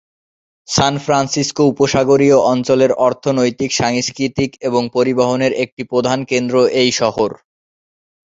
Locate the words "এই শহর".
6.81-7.29